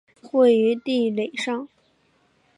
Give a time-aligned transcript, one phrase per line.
[0.31, 1.69] 位于地垒上。